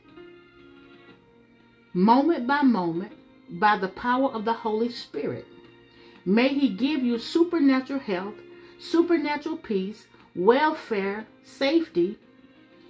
moment 1.92 2.46
by 2.46 2.62
moment 2.62 3.12
by 3.50 3.76
the 3.76 3.88
power 3.88 4.30
of 4.30 4.44
the 4.44 4.52
Holy 4.52 4.88
Spirit. 4.88 5.44
May 6.25 6.49
He 6.49 6.68
give 6.68 7.02
you 7.02 7.18
supernatural 7.18 7.99
health, 7.99 8.34
supernatural 8.78 9.56
peace, 9.56 10.06
welfare, 10.34 11.26
safety, 11.44 12.18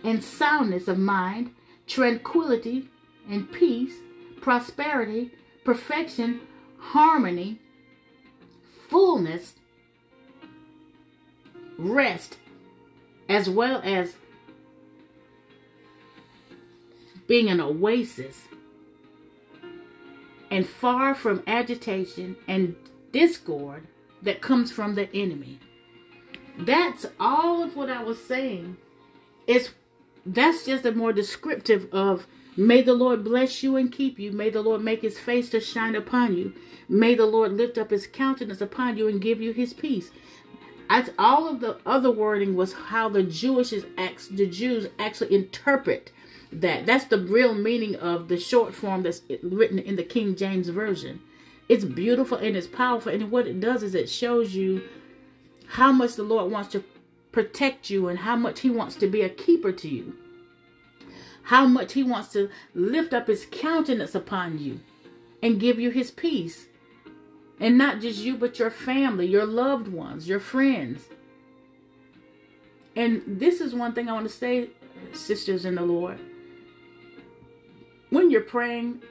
and 0.04 0.22
soundness 0.22 0.88
of 0.88 0.99
mind, 0.99 1.54
tranquility, 1.87 2.88
and 3.28 3.50
peace 3.52 3.94
prosperity, 4.42 5.30
perfection, 5.64 6.40
harmony, 6.78 7.58
fullness, 8.88 9.54
rest, 11.78 12.37
as 13.28 13.49
well 13.49 13.80
as 13.84 14.16
being 17.28 17.49
an 17.49 17.61
oasis 17.61 18.49
and 20.50 20.66
far 20.66 21.14
from 21.14 21.42
agitation 21.46 22.37
and 22.49 22.75
discord 23.12 23.87
that 24.20 24.42
comes 24.42 24.70
from 24.70 24.96
the 24.96 25.08
enemy. 25.14 25.58
That's 26.59 27.06
all 27.18 27.62
of 27.62 27.76
what 27.76 27.90
I 27.90 28.02
was 28.02 28.23
saying. 28.23 28.76
It's 29.47 29.71
that's 30.25 30.64
just 30.64 30.85
a 30.87 30.92
more 30.92 31.12
descriptive 31.12 31.88
of 31.92 32.26
May 32.56 32.82
the 32.82 32.92
Lord 32.92 33.25
bless 33.25 33.62
you 33.62 33.76
and 33.76 33.90
keep 33.90 34.18
you. 34.18 34.30
May 34.30 34.50
the 34.50 34.61
Lord 34.61 34.82
make 34.82 35.02
his 35.02 35.18
face 35.18 35.49
to 35.50 35.61
shine 35.61 35.94
upon 35.94 36.37
you. 36.37 36.52
May 36.88 37.14
the 37.14 37.25
Lord 37.25 37.52
lift 37.52 37.78
up 37.78 37.90
his 37.90 38.06
countenance 38.06 38.61
upon 38.61 38.99
you 38.99 39.09
and 39.09 39.23
give 39.23 39.40
you 39.40 39.52
his 39.52 39.73
peace. 39.73 40.11
As 40.90 41.11
all 41.18 41.49
of 41.49 41.61
the 41.61 41.78
other 41.87 42.11
wording 42.11 42.54
was 42.54 42.75
how 42.75 43.09
the 43.09 43.23
Jewish 43.23 43.71
the 43.71 44.47
Jews 44.47 44.88
actually 44.99 45.35
interpret 45.35 46.12
that. 46.52 46.85
That's 46.85 47.06
the 47.06 47.18
real 47.18 47.54
meaning 47.54 47.97
of 47.97 48.28
the 48.28 48.38
short 48.38 48.75
form 48.75 49.02
that's 49.02 49.23
written 49.42 49.78
in 49.78 49.97
the 49.97 50.04
King 50.04 50.37
James 50.37 50.68
Version. 50.68 51.23
It's 51.71 51.87
beautiful 51.87 52.37
and 52.37 52.54
it's 52.54 52.66
powerful. 52.66 53.12
And 53.12 53.30
what 53.30 53.47
it 53.47 53.61
does 53.61 53.82
is 53.82 53.94
it 53.94 54.11
shows 54.11 54.54
you 54.54 54.82
how 55.73 55.93
much 55.93 56.17
the 56.17 56.23
Lord 56.23 56.50
wants 56.50 56.71
to 56.73 56.85
protect 57.31 57.91
you 57.91 58.09
and 58.09 58.21
how 58.21 58.37
much 58.37 58.61
he 58.61 58.71
wants 58.71 58.95
to 58.97 59.07
be 59.07 59.23
a 59.23 59.29
keeper 59.29 59.73
to 59.73 59.88
you 59.88 60.14
how 61.45 61.67
much 61.67 61.95
he 61.95 62.02
wants 62.02 62.29
to 62.33 62.49
lift 62.75 63.12
up 63.12 63.26
his 63.26 63.47
countenance 63.50 64.14
upon 64.14 64.59
you 64.59 64.81
and 65.43 65.61
give 65.61 65.79
you 65.79 65.91
his 65.91 66.11
peace. 66.11 66.67
And 67.59 67.79
not 67.79 68.00
just 68.00 68.21
you, 68.21 68.37
but 68.37 68.59
your 68.59 68.71
family, 68.71 69.26
your 69.26 69.47
loved 69.47 69.88
ones, 69.88 70.29
your 70.29 70.41
friends. 70.41 71.02
And 72.97 73.23
this 73.26 73.61
is 73.61 73.75
one 73.75 73.93
thing 73.93 74.09
I 74.09 74.12
want 74.12 74.29
to 74.29 74.33
say, 74.33 74.71
sisters 75.12 75.64
in 75.64 75.76
the 75.76 75.83
Lord. 75.83 76.19
When 78.11 78.31
you're 78.31 78.43
praying, 78.43 79.02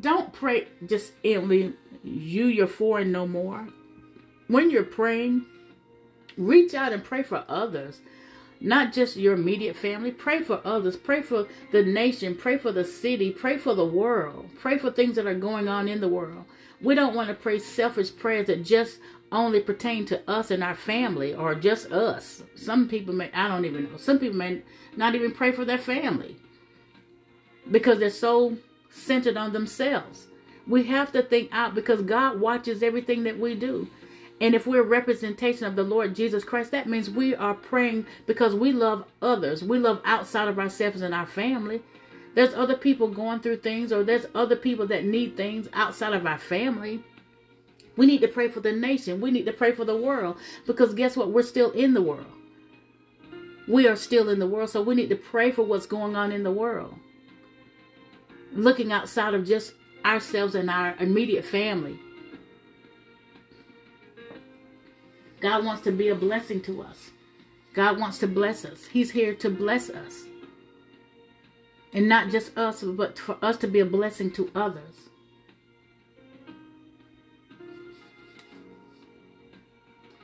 don't 0.00 0.32
pray 0.32 0.68
just 0.86 1.12
only 1.24 1.74
you, 2.02 2.46
you're 2.46 2.66
for, 2.66 3.00
and 3.00 3.12
no 3.12 3.26
more. 3.26 3.68
When 4.46 4.70
you're 4.70 4.84
praying, 4.84 5.46
reach 6.36 6.74
out 6.74 6.92
and 6.92 7.04
pray 7.04 7.22
for 7.22 7.44
others 7.48 8.00
not 8.60 8.92
just 8.92 9.16
your 9.16 9.34
immediate 9.34 9.76
family. 9.76 10.10
Pray 10.10 10.42
for 10.42 10.60
others. 10.64 10.96
Pray 10.96 11.22
for 11.22 11.46
the 11.72 11.82
nation. 11.82 12.34
Pray 12.34 12.56
for 12.56 12.72
the 12.72 12.84
city. 12.84 13.30
Pray 13.30 13.58
for 13.58 13.74
the 13.74 13.84
world. 13.84 14.48
Pray 14.58 14.78
for 14.78 14.90
things 14.90 15.16
that 15.16 15.26
are 15.26 15.34
going 15.34 15.68
on 15.68 15.88
in 15.88 16.00
the 16.00 16.08
world. 16.08 16.44
We 16.80 16.94
don't 16.94 17.14
want 17.14 17.28
to 17.28 17.34
pray 17.34 17.58
selfish 17.58 18.14
prayers 18.14 18.46
that 18.46 18.64
just 18.64 18.98
only 19.32 19.60
pertain 19.60 20.06
to 20.06 20.30
us 20.30 20.50
and 20.50 20.62
our 20.62 20.74
family 20.74 21.34
or 21.34 21.54
just 21.54 21.90
us. 21.90 22.42
Some 22.54 22.88
people 22.88 23.14
may, 23.14 23.30
I 23.32 23.48
don't 23.48 23.64
even 23.64 23.84
know, 23.84 23.96
some 23.96 24.18
people 24.18 24.36
may 24.36 24.62
not 24.96 25.14
even 25.14 25.32
pray 25.32 25.52
for 25.52 25.64
their 25.64 25.78
family 25.78 26.36
because 27.70 27.98
they're 27.98 28.10
so 28.10 28.56
centered 28.90 29.36
on 29.36 29.52
themselves. 29.52 30.28
We 30.66 30.84
have 30.84 31.12
to 31.12 31.22
think 31.22 31.48
out 31.52 31.74
because 31.74 32.02
God 32.02 32.40
watches 32.40 32.82
everything 32.82 33.24
that 33.24 33.38
we 33.38 33.54
do. 33.54 33.88
And 34.40 34.54
if 34.54 34.66
we're 34.66 34.82
representation 34.82 35.66
of 35.66 35.76
the 35.76 35.82
Lord 35.82 36.14
Jesus 36.14 36.44
Christ, 36.44 36.70
that 36.72 36.88
means 36.88 37.08
we 37.08 37.34
are 37.34 37.54
praying 37.54 38.06
because 38.26 38.54
we 38.54 38.72
love 38.72 39.04
others. 39.22 39.64
We 39.64 39.78
love 39.78 40.02
outside 40.04 40.48
of 40.48 40.58
ourselves 40.58 41.00
and 41.00 41.14
our 41.14 41.26
family. 41.26 41.82
There's 42.34 42.52
other 42.52 42.76
people 42.76 43.08
going 43.08 43.40
through 43.40 43.58
things, 43.58 43.92
or 43.92 44.04
there's 44.04 44.26
other 44.34 44.56
people 44.56 44.86
that 44.88 45.06
need 45.06 45.38
things 45.38 45.68
outside 45.72 46.12
of 46.12 46.26
our 46.26 46.38
family. 46.38 47.02
We 47.96 48.04
need 48.04 48.20
to 48.20 48.28
pray 48.28 48.48
for 48.48 48.60
the 48.60 48.72
nation. 48.72 49.22
We 49.22 49.30
need 49.30 49.46
to 49.46 49.54
pray 49.54 49.72
for 49.72 49.86
the 49.86 49.96
world 49.96 50.36
because 50.66 50.92
guess 50.92 51.16
what? 51.16 51.30
We're 51.30 51.42
still 51.42 51.70
in 51.70 51.94
the 51.94 52.02
world. 52.02 52.26
We 53.66 53.88
are 53.88 53.96
still 53.96 54.28
in 54.28 54.38
the 54.38 54.46
world, 54.46 54.68
so 54.68 54.82
we 54.82 54.94
need 54.94 55.08
to 55.08 55.16
pray 55.16 55.50
for 55.50 55.62
what's 55.62 55.86
going 55.86 56.14
on 56.14 56.30
in 56.30 56.42
the 56.42 56.52
world. 56.52 56.94
Looking 58.52 58.92
outside 58.92 59.32
of 59.32 59.46
just 59.46 59.72
ourselves 60.04 60.54
and 60.54 60.68
our 60.68 60.94
immediate 61.00 61.44
family 61.46 61.98
God 65.40 65.64
wants 65.64 65.82
to 65.82 65.92
be 65.92 66.08
a 66.08 66.14
blessing 66.14 66.60
to 66.62 66.82
us. 66.82 67.10
God 67.74 67.98
wants 67.98 68.18
to 68.18 68.26
bless 68.26 68.64
us. 68.64 68.86
He's 68.86 69.10
here 69.10 69.34
to 69.34 69.50
bless 69.50 69.90
us. 69.90 70.24
And 71.92 72.08
not 72.08 72.30
just 72.30 72.56
us, 72.56 72.82
but 72.82 73.18
for 73.18 73.36
us 73.42 73.56
to 73.58 73.68
be 73.68 73.80
a 73.80 73.86
blessing 73.86 74.30
to 74.32 74.50
others. 74.54 74.94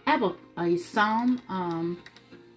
I 0.07 0.11
have 0.11 0.23
a, 0.23 0.35
a 0.59 0.77
psalm, 0.77 1.41
um, 1.49 2.03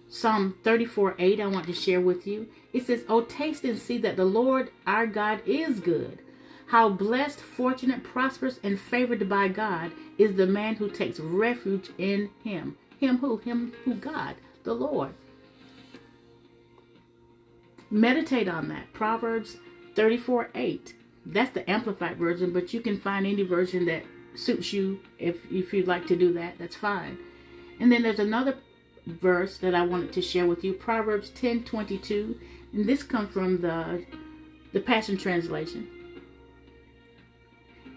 Psalm 0.08 0.56
34 0.62 1.16
8, 1.18 1.40
I 1.40 1.46
want 1.46 1.66
to 1.66 1.72
share 1.72 2.00
with 2.00 2.26
you. 2.26 2.48
It 2.72 2.86
says, 2.86 3.04
Oh, 3.08 3.22
taste 3.22 3.64
and 3.64 3.78
see 3.78 3.98
that 3.98 4.16
the 4.16 4.24
Lord 4.24 4.70
our 4.86 5.06
God 5.06 5.40
is 5.46 5.80
good. 5.80 6.20
How 6.66 6.88
blessed, 6.88 7.40
fortunate, 7.40 8.02
prosperous, 8.02 8.58
and 8.62 8.78
favored 8.78 9.28
by 9.28 9.48
God 9.48 9.92
is 10.18 10.34
the 10.34 10.46
man 10.46 10.76
who 10.76 10.90
takes 10.90 11.20
refuge 11.20 11.90
in 11.96 12.30
him. 12.42 12.76
Him 12.98 13.18
who? 13.18 13.36
Him 13.38 13.72
who? 13.84 13.94
God, 13.94 14.34
the 14.64 14.74
Lord. 14.74 15.14
Meditate 17.88 18.48
on 18.48 18.68
that. 18.68 18.92
Proverbs 18.92 19.58
34 19.94 20.50
8. 20.54 20.94
That's 21.24 21.52
the 21.52 21.68
amplified 21.70 22.16
version, 22.16 22.52
but 22.52 22.74
you 22.74 22.80
can 22.80 22.98
find 22.98 23.26
any 23.26 23.42
version 23.42 23.86
that 23.86 24.04
suits 24.34 24.72
you 24.72 25.00
if 25.18 25.36
if 25.50 25.72
you'd 25.72 25.86
like 25.86 26.06
to 26.08 26.16
do 26.16 26.32
that. 26.32 26.58
That's 26.58 26.76
fine. 26.76 27.18
And 27.78 27.92
then 27.92 28.02
there's 28.02 28.18
another 28.18 28.56
verse 29.06 29.58
that 29.58 29.74
I 29.74 29.82
wanted 29.86 30.12
to 30.14 30.22
share 30.22 30.46
with 30.46 30.64
you, 30.64 30.72
Proverbs 30.72 31.30
10:22, 31.30 32.36
and 32.72 32.86
this 32.86 33.04
comes 33.04 33.32
from 33.32 33.60
the 33.60 34.04
the 34.72 34.80
Passion 34.80 35.16
Translation. 35.16 35.88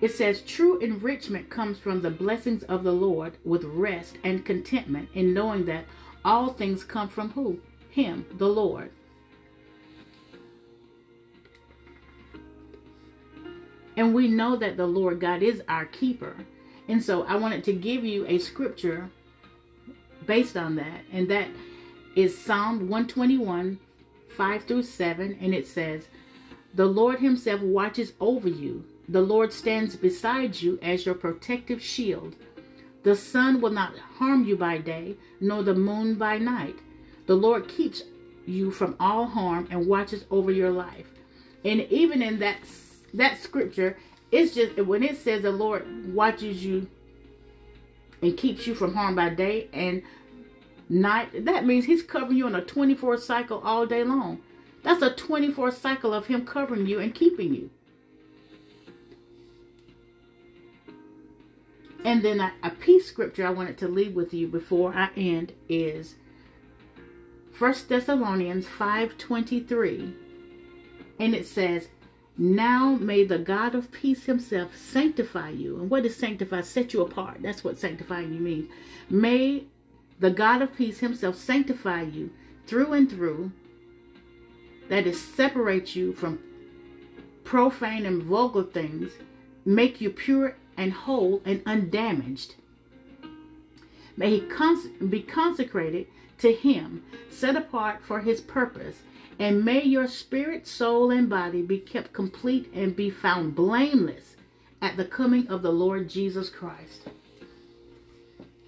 It 0.02 0.12
says, 0.12 0.42
True 0.42 0.80
enrichment 0.80 1.50
comes 1.50 1.78
from 1.78 2.02
the 2.02 2.10
blessings 2.10 2.64
of 2.64 2.84
the 2.84 2.94
Lord 2.94 3.38
with 3.44 3.64
rest 3.66 4.18
and 4.24 4.46
contentment 4.46 5.10
in 5.14 5.34
knowing 5.34 5.66
that 5.66 5.86
all 6.24 6.54
things 6.54 6.84
come 6.84 7.10
from 7.10 7.32
who? 7.32 7.60
Him, 7.90 8.26
the 8.38 8.48
Lord. 8.48 8.92
And 13.98 14.14
we 14.14 14.30
know 14.30 14.56
that 14.56 14.78
the 14.78 14.88
Lord 14.88 15.20
God 15.20 15.44
is 15.44 15.62
our 15.68 15.86
keeper. 15.86 16.34
And 16.88 17.04
so 17.04 17.24
I 17.24 17.36
wanted 17.36 17.66
to 17.66 17.74
give 17.74 18.06
you 18.06 18.26
a 18.28 18.38
scripture 18.38 19.10
based 20.26 20.56
on 20.56 20.76
that. 20.78 21.02
And 21.12 21.28
that 21.30 21.50
is 22.16 22.38
Psalm 22.38 22.88
121, 22.88 23.80
5 24.30 24.64
through 24.64 24.84
7. 24.84 25.38
And 25.42 25.54
it 25.54 25.68
says, 25.68 26.08
The 26.74 26.86
Lord 26.86 27.20
Himself 27.20 27.60
watches 27.62 28.14
over 28.22 28.48
you 28.48 28.86
the 29.10 29.22
Lord 29.22 29.52
stands 29.52 29.96
beside 29.96 30.62
you 30.62 30.78
as 30.84 31.04
your 31.04 31.16
protective 31.16 31.82
shield. 31.82 32.36
The 33.02 33.16
sun 33.16 33.60
will 33.60 33.72
not 33.72 33.98
harm 33.98 34.46
you 34.46 34.56
by 34.56 34.78
day, 34.78 35.18
nor 35.42 35.64
the 35.64 35.74
moon 35.74 36.14
by 36.14 36.38
night. 36.38 36.76
The 37.26 37.34
Lord 37.34 37.68
keeps 37.68 38.04
you 38.46 38.70
from 38.70 38.96
all 39.00 39.26
harm 39.26 39.68
and 39.72 39.88
watches 39.88 40.26
over 40.30 40.52
your 40.52 40.70
life. 40.70 41.08
And 41.66 41.82
even 41.90 42.22
in 42.22 42.38
that 42.40 42.58
that 43.16 43.40
scripture, 43.40 43.98
it's 44.32 44.54
just 44.54 44.78
when 44.78 45.02
it 45.02 45.18
says 45.18 45.42
the 45.42 45.52
Lord 45.52 46.14
watches 46.14 46.64
you 46.64 46.88
and 48.22 48.38
keeps 48.38 48.68
you 48.68 48.76
from 48.76 48.94
harm 48.94 49.16
by 49.16 49.30
day 49.30 49.70
and 49.74 50.04
night, 50.88 51.46
that 51.46 51.66
means 51.66 51.86
he's 51.86 52.04
covering 52.04 52.38
you 52.38 52.46
on 52.46 52.54
a 52.54 52.62
24 52.62 53.18
cycle 53.18 53.60
all 53.64 53.88
day 53.88 54.04
long. 54.04 54.40
That's 54.84 55.02
a 55.02 55.16
24 55.16 55.72
cycle 55.72 56.14
of 56.14 56.28
him 56.28 56.46
covering 56.46 56.86
you 56.86 57.00
and 57.00 57.14
keeping 57.16 57.56
you. 57.56 57.72
And 62.04 62.24
then 62.24 62.40
a, 62.40 62.54
a 62.64 63.00
scripture 63.00 63.46
I 63.46 63.52
wanted 63.52 63.78
to 63.80 63.88
leave 63.88 64.16
with 64.16 64.34
you 64.34 64.48
before 64.48 64.94
I 64.94 65.10
end 65.16 65.54
is 65.68 66.16
First 67.52 67.90
Thessalonians 67.90 68.66
5:23. 68.66 70.14
And 71.20 71.36
it 71.36 71.46
says, 71.46 71.90
"Now 72.38 72.96
may 72.96 73.26
the 73.26 73.38
God 73.38 73.76
of 73.76 73.92
peace 73.92 74.26
himself 74.26 74.78
sanctify 74.78 75.50
you." 75.50 75.78
And 75.78 75.90
what 75.90 76.04
does 76.04 76.16
sanctify? 76.16 76.62
Set 76.62 76.94
you 76.94 77.02
apart. 77.02 77.42
That's 77.42 77.64
what 77.64 77.78
sanctifying 77.78 78.34
you 78.34 78.40
means. 78.40 78.70
May 79.10 79.66
the 80.20 80.32
God 80.32 80.62
of 80.62 80.76
peace 80.76 81.00
himself 81.00 81.36
sanctify 81.36 82.04
you 82.04 82.32
through 82.66 82.94
and 82.94 83.10
through. 83.10 83.52
That 84.88 85.06
is 85.06 85.22
separate 85.22 85.96
you 85.96 86.14
from 86.14 86.40
profane 87.44 88.06
and 88.06 88.22
vulgar 88.22 88.64
things, 88.64 89.12
make 89.66 90.00
you 90.00 90.10
pure 90.10 90.56
and 90.80 90.94
whole 90.94 91.42
and 91.44 91.62
undamaged. 91.66 92.56
May 94.16 94.30
he 94.32 94.40
cons- 94.40 94.88
be 95.10 95.22
consecrated 95.22 96.08
to 96.38 96.54
him, 96.54 97.04
set 97.30 97.58
apart 97.58 98.02
for 98.02 98.22
his 98.22 98.40
purpose, 98.40 99.02
and 99.38 99.66
may 99.66 99.84
your 99.84 100.08
spirit, 100.08 100.66
soul, 100.66 101.12
and 101.12 101.30
body 101.30 101.62
be 101.62 101.80
kept 101.80 102.14
complete 102.14 102.72
and 102.74 102.96
be 102.96 103.10
found 103.10 103.56
blameless 103.56 104.38
at 104.82 104.96
the 104.96 105.04
coming 105.04 105.50
of 105.50 105.62
the 105.62 105.72
Lord 105.72 106.10
Jesus 106.10 106.50
Christ. 106.50 107.10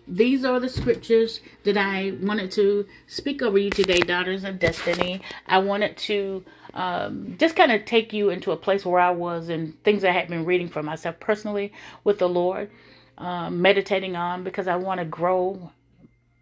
These 0.05 0.43
are 0.43 0.59
the 0.59 0.67
scriptures 0.67 1.39
that 1.63 1.77
I 1.77 2.17
wanted 2.21 2.51
to 2.51 2.85
speak 3.07 3.41
over 3.41 3.57
you 3.57 3.69
today, 3.69 3.99
daughters 3.99 4.43
of 4.43 4.59
destiny. 4.59 5.21
I 5.47 5.59
wanted 5.59 5.95
to 6.09 6.43
um, 6.73 7.35
just 7.39 7.55
kind 7.55 7.71
of 7.71 7.85
take 7.85 8.13
you 8.13 8.29
into 8.29 8.51
a 8.51 8.57
place 8.57 8.85
where 8.85 9.01
I 9.01 9.11
was 9.11 9.49
and 9.49 9.81
things 9.83 10.03
I 10.05 10.11
had 10.11 10.29
been 10.29 10.45
reading 10.45 10.69
for 10.69 10.83
myself 10.83 11.19
personally 11.19 11.73
with 12.03 12.19
the 12.19 12.29
Lord, 12.29 12.71
um, 13.17 13.61
meditating 13.61 14.15
on 14.15 14.43
because 14.43 14.67
I 14.67 14.77
want 14.77 14.99
to 14.99 15.05
grow 15.05 15.71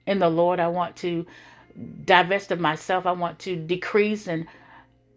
in 0.07 0.19
the 0.19 0.29
Lord. 0.29 0.59
I 0.59 0.69
want 0.69 0.95
to 0.97 1.25
divest 2.05 2.51
of 2.51 2.59
myself. 2.59 3.05
I 3.05 3.13
want 3.13 3.39
to 3.41 3.55
decrease 3.55 4.27
and 4.27 4.47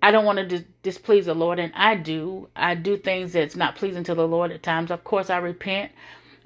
I 0.03 0.11
don't 0.13 0.25
want 0.25 0.39
to 0.39 0.47
dis- 0.47 0.65
displease 0.83 1.27
the 1.27 1.35
Lord, 1.35 1.59
and 1.61 1.73
I 1.77 1.97
do. 1.97 2.49
I 2.57 2.75
do 2.75 2.97
things 2.97 3.35
that's 3.35 3.57
not 3.57 3.77
pleasing 3.77 4.05
to 4.05 4.15
the 4.15 4.29
Lord 4.29 4.53
at 4.53 4.63
times. 4.63 4.91
Of 4.91 5.05
course, 5.05 5.31
I 5.31 5.39
repent, 5.39 5.93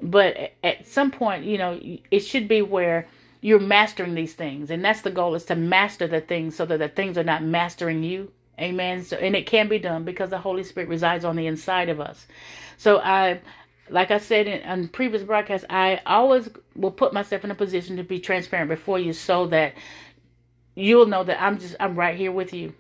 but 0.03 0.37
at 0.65 0.87
some 0.89 1.11
point, 1.13 1.45
you 1.45 1.59
know, 1.59 1.81
it 2.11 2.21
should 2.21 2.49
be 2.49 2.63
where 2.63 3.09
you're 3.41 3.61
mastering 3.61 4.15
these 4.15 4.35
things, 4.35 4.71
and 4.71 4.85
that's 4.85 5.03
the 5.03 5.11
goal: 5.13 5.35
is 5.37 5.45
to 5.47 5.57
master 5.57 6.09
the 6.09 6.21
things 6.21 6.57
so 6.57 6.67
that 6.67 6.79
the 6.81 6.89
things 6.89 7.19
are 7.19 7.25
not 7.25 7.45
mastering 7.45 8.03
you. 8.05 8.33
Amen. 8.61 9.05
So, 9.05 9.17
and 9.17 9.37
it 9.37 9.47
can 9.47 9.69
be 9.69 9.79
done 9.79 10.05
because 10.05 10.31
the 10.31 10.39
Holy 10.39 10.65
Spirit 10.65 10.89
resides 10.89 11.25
on 11.25 11.37
the 11.37 11.47
inside 11.47 11.89
of 11.89 12.01
us. 12.01 12.27
So 12.79 12.99
I, 12.99 13.41
like 13.91 14.11
I 14.11 14.19
said 14.19 14.47
in, 14.47 14.63
on 14.67 14.89
previous 14.89 15.23
broadcasts, 15.23 15.67
I 15.69 16.01
always 16.07 16.49
will 16.75 16.91
put 16.91 17.13
myself 17.13 17.45
in 17.45 17.51
a 17.51 17.55
position 17.55 17.97
to 17.97 18.03
be 18.03 18.19
transparent 18.19 18.71
before 18.71 18.99
you, 18.99 19.13
so 19.13 19.47
that 19.49 19.75
you'll 20.75 21.07
know 21.07 21.25
that 21.25 21.41
I'm 21.41 21.59
just 21.59 21.77
I'm 21.79 21.97
right 21.97 22.17
here 22.17 22.33
with 22.33 22.53
you. 22.55 22.75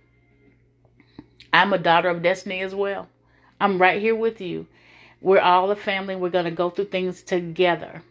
I'm 1.52 1.72
a 1.72 1.78
daughter 1.78 2.08
of 2.08 2.22
destiny 2.22 2.60
as 2.60 2.74
well. 2.74 3.08
I'm 3.60 3.80
right 3.80 4.00
here 4.00 4.14
with 4.14 4.40
you. 4.40 4.66
We're 5.20 5.40
all 5.40 5.70
a 5.70 5.76
family. 5.76 6.14
We're 6.16 6.30
going 6.30 6.44
to 6.44 6.50
go 6.50 6.70
through 6.70 6.86
things 6.86 7.22
together. 7.22 8.02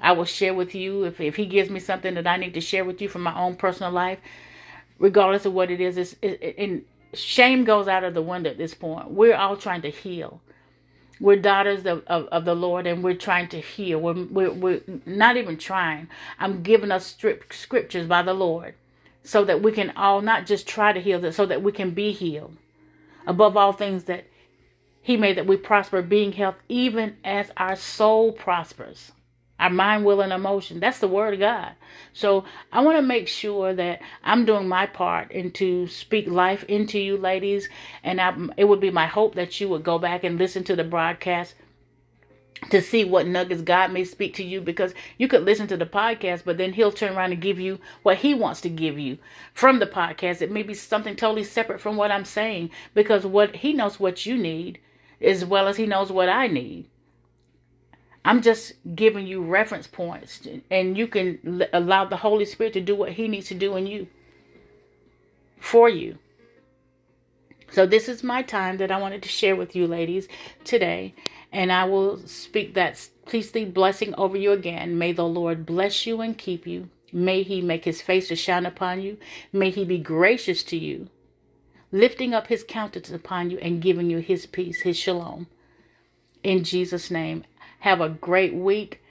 I 0.00 0.12
will 0.12 0.26
share 0.26 0.52
with 0.52 0.74
you 0.74 1.04
if, 1.04 1.20
if 1.20 1.36
he 1.36 1.46
gives 1.46 1.70
me 1.70 1.80
something 1.80 2.14
that 2.14 2.26
I 2.26 2.36
need 2.36 2.54
to 2.54 2.60
share 2.60 2.84
with 2.84 3.00
you 3.00 3.08
from 3.08 3.22
my 3.22 3.38
own 3.38 3.56
personal 3.56 3.90
life, 3.90 4.18
regardless 4.98 5.46
of 5.46 5.54
what 5.54 5.70
it 5.70 5.80
is. 5.80 5.96
It's, 5.96 6.16
it, 6.20 6.38
it, 6.42 6.86
shame 7.14 7.64
goes 7.64 7.88
out 7.88 8.04
of 8.04 8.14
the 8.14 8.22
window 8.22 8.50
at 8.50 8.58
this 8.58 8.74
point. 8.74 9.10
We're 9.10 9.36
all 9.36 9.56
trying 9.56 9.82
to 9.82 9.90
heal. 9.90 10.40
We're 11.20 11.36
daughters 11.36 11.86
of, 11.86 12.02
of, 12.06 12.26
of 12.26 12.44
the 12.44 12.54
Lord 12.54 12.86
and 12.86 13.02
we're 13.02 13.14
trying 13.14 13.48
to 13.48 13.60
heal. 13.60 14.00
We're, 14.00 14.24
we're, 14.24 14.52
we're 14.52 14.80
not 15.06 15.36
even 15.36 15.56
trying. 15.56 16.08
I'm 16.38 16.62
giving 16.62 16.90
us 16.90 17.16
scriptures 17.50 18.06
by 18.06 18.22
the 18.22 18.34
Lord 18.34 18.74
so 19.22 19.44
that 19.44 19.62
we 19.62 19.72
can 19.72 19.92
all 19.96 20.20
not 20.20 20.46
just 20.46 20.66
try 20.68 20.92
to 20.92 21.00
heal, 21.00 21.32
so 21.32 21.46
that 21.46 21.62
we 21.62 21.72
can 21.72 21.92
be 21.92 22.12
healed. 22.12 22.56
Above 23.26 23.56
all 23.56 23.72
things, 23.72 24.04
that 24.04 24.26
He 25.00 25.16
made 25.16 25.38
that 25.38 25.46
we 25.46 25.56
prosper, 25.56 26.02
being 26.02 26.32
health, 26.32 26.56
even 26.68 27.16
as 27.24 27.50
our 27.56 27.74
soul 27.74 28.32
prospers 28.32 29.12
our 29.64 29.70
mind, 29.70 30.04
will, 30.04 30.20
and 30.20 30.32
emotion. 30.32 30.78
That's 30.78 30.98
the 30.98 31.08
word 31.08 31.32
of 31.32 31.40
God. 31.40 31.72
So 32.12 32.44
I 32.70 32.82
want 32.82 32.98
to 32.98 33.02
make 33.02 33.28
sure 33.28 33.72
that 33.72 34.02
I'm 34.22 34.44
doing 34.44 34.68
my 34.68 34.84
part 34.84 35.32
and 35.32 35.54
to 35.54 35.86
speak 35.86 36.28
life 36.28 36.64
into 36.64 36.98
you, 36.98 37.16
ladies. 37.16 37.70
And 38.02 38.20
I, 38.20 38.36
it 38.58 38.64
would 38.64 38.80
be 38.80 38.90
my 38.90 39.06
hope 39.06 39.36
that 39.36 39.58
you 39.58 39.70
would 39.70 39.82
go 39.82 39.98
back 39.98 40.22
and 40.22 40.38
listen 40.38 40.64
to 40.64 40.76
the 40.76 40.84
broadcast 40.84 41.54
to 42.68 42.82
see 42.82 43.04
what 43.04 43.26
nuggets 43.26 43.62
God 43.62 43.90
may 43.90 44.04
speak 44.04 44.34
to 44.34 44.44
you 44.44 44.60
because 44.60 44.92
you 45.16 45.28
could 45.28 45.46
listen 45.46 45.66
to 45.68 45.78
the 45.78 45.86
podcast, 45.86 46.44
but 46.44 46.58
then 46.58 46.74
he'll 46.74 46.92
turn 46.92 47.16
around 47.16 47.32
and 47.32 47.40
give 47.40 47.58
you 47.58 47.78
what 48.02 48.18
he 48.18 48.34
wants 48.34 48.60
to 48.62 48.68
give 48.68 48.98
you 48.98 49.16
from 49.54 49.78
the 49.78 49.86
podcast. 49.86 50.42
It 50.42 50.50
may 50.50 50.62
be 50.62 50.74
something 50.74 51.16
totally 51.16 51.44
separate 51.44 51.80
from 51.80 51.96
what 51.96 52.10
I'm 52.10 52.26
saying 52.26 52.68
because 52.92 53.24
what 53.24 53.56
he 53.56 53.72
knows 53.72 53.98
what 53.98 54.26
you 54.26 54.36
need 54.36 54.78
as 55.22 55.42
well 55.42 55.68
as 55.68 55.78
he 55.78 55.86
knows 55.86 56.12
what 56.12 56.28
I 56.28 56.48
need. 56.48 56.90
I'm 58.24 58.40
just 58.40 58.72
giving 58.94 59.26
you 59.26 59.42
reference 59.42 59.86
points, 59.86 60.46
and 60.70 60.96
you 60.96 61.06
can 61.06 61.66
allow 61.72 62.06
the 62.06 62.16
Holy 62.16 62.46
Spirit 62.46 62.72
to 62.72 62.80
do 62.80 62.96
what 62.96 63.12
He 63.12 63.28
needs 63.28 63.48
to 63.48 63.54
do 63.54 63.76
in 63.76 63.86
you 63.86 64.06
for 65.60 65.88
you. 65.88 66.18
So, 67.70 67.86
this 67.86 68.08
is 68.08 68.22
my 68.22 68.42
time 68.42 68.78
that 68.78 68.90
I 68.90 69.00
wanted 69.00 69.22
to 69.24 69.28
share 69.28 69.56
with 69.56 69.74
you, 69.74 69.86
ladies, 69.86 70.28
today. 70.62 71.14
And 71.52 71.70
I 71.70 71.84
will 71.84 72.18
speak 72.26 72.74
that 72.74 73.08
priestly 73.26 73.64
blessing 73.64 74.14
over 74.16 74.36
you 74.36 74.52
again. 74.52 74.96
May 74.96 75.12
the 75.12 75.26
Lord 75.26 75.66
bless 75.66 76.06
you 76.06 76.20
and 76.20 76.38
keep 76.38 76.66
you. 76.66 76.88
May 77.12 77.42
He 77.42 77.60
make 77.60 77.84
His 77.84 78.00
face 78.00 78.28
to 78.28 78.36
shine 78.36 78.64
upon 78.64 79.02
you. 79.02 79.18
May 79.52 79.70
He 79.70 79.84
be 79.84 79.98
gracious 79.98 80.62
to 80.64 80.76
you, 80.76 81.08
lifting 81.92 82.32
up 82.32 82.46
His 82.46 82.64
countenance 82.66 83.10
upon 83.10 83.50
you 83.50 83.58
and 83.58 83.82
giving 83.82 84.08
you 84.08 84.18
His 84.18 84.46
peace, 84.46 84.82
His 84.82 84.96
shalom. 84.96 85.46
In 86.42 86.64
Jesus' 86.64 87.10
name. 87.10 87.44
Have 87.84 88.00
a 88.00 88.08
great 88.08 88.54
week 88.54 89.02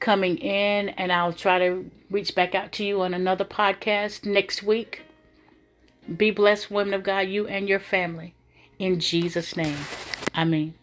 coming 0.00 0.36
in, 0.36 0.90
and 0.90 1.10
I'll 1.10 1.32
try 1.32 1.58
to 1.60 1.90
reach 2.10 2.34
back 2.34 2.54
out 2.54 2.70
to 2.72 2.84
you 2.84 3.00
on 3.00 3.14
another 3.14 3.46
podcast 3.46 4.26
next 4.26 4.62
week. 4.62 5.00
Be 6.14 6.30
blessed, 6.30 6.70
women 6.70 6.92
of 6.92 7.02
God, 7.02 7.20
you 7.20 7.46
and 7.46 7.70
your 7.70 7.80
family. 7.80 8.34
In 8.78 9.00
Jesus' 9.00 9.56
name. 9.56 9.78
Amen. 10.36 10.74